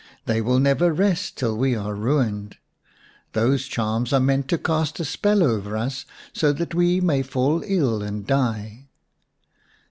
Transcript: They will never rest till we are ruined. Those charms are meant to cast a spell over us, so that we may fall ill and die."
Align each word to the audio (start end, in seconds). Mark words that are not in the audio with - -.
They 0.25 0.41
will 0.41 0.57
never 0.57 0.91
rest 0.91 1.37
till 1.37 1.55
we 1.55 1.75
are 1.75 1.93
ruined. 1.93 2.57
Those 3.33 3.67
charms 3.67 4.11
are 4.11 4.19
meant 4.19 4.47
to 4.47 4.57
cast 4.57 4.99
a 4.99 5.05
spell 5.05 5.43
over 5.43 5.77
us, 5.77 6.07
so 6.33 6.51
that 6.53 6.73
we 6.73 6.99
may 6.99 7.21
fall 7.21 7.61
ill 7.63 8.01
and 8.01 8.25
die." 8.25 8.87